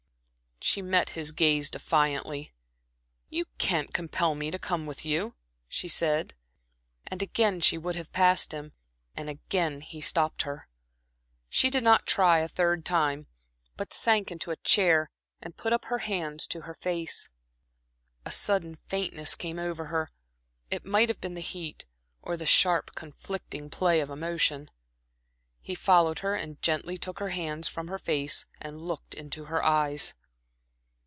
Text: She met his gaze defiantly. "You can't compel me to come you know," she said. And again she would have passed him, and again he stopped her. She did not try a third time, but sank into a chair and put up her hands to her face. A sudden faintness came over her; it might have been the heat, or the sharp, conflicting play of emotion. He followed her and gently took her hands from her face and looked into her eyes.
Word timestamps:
She 0.63 0.83
met 0.83 1.09
his 1.09 1.31
gaze 1.31 1.71
defiantly. 1.71 2.53
"You 3.29 3.45
can't 3.57 3.95
compel 3.95 4.35
me 4.35 4.51
to 4.51 4.59
come 4.59 4.89
you 5.01 5.19
know," 5.19 5.35
she 5.67 5.87
said. 5.87 6.35
And 7.07 7.19
again 7.23 7.61
she 7.61 7.79
would 7.79 7.95
have 7.95 8.11
passed 8.11 8.53
him, 8.53 8.71
and 9.15 9.27
again 9.27 9.81
he 9.81 9.99
stopped 10.01 10.43
her. 10.43 10.69
She 11.49 11.71
did 11.71 11.83
not 11.83 12.05
try 12.05 12.39
a 12.39 12.47
third 12.47 12.85
time, 12.85 13.25
but 13.75 13.91
sank 13.91 14.29
into 14.29 14.51
a 14.51 14.55
chair 14.55 15.09
and 15.41 15.57
put 15.57 15.73
up 15.73 15.85
her 15.85 15.97
hands 15.97 16.45
to 16.47 16.61
her 16.61 16.75
face. 16.75 17.27
A 18.23 18.31
sudden 18.31 18.75
faintness 18.75 19.33
came 19.33 19.57
over 19.57 19.85
her; 19.85 20.11
it 20.69 20.85
might 20.85 21.09
have 21.09 21.19
been 21.19 21.33
the 21.33 21.41
heat, 21.41 21.85
or 22.21 22.37
the 22.37 22.45
sharp, 22.45 22.91
conflicting 22.93 23.71
play 23.71 23.99
of 23.99 24.11
emotion. 24.11 24.69
He 25.59 25.73
followed 25.73 26.19
her 26.19 26.35
and 26.35 26.61
gently 26.61 26.99
took 26.99 27.17
her 27.17 27.29
hands 27.29 27.67
from 27.67 27.87
her 27.87 27.97
face 27.99 28.45
and 28.61 28.77
looked 28.83 29.15
into 29.15 29.45
her 29.45 29.63
eyes. 29.65 30.13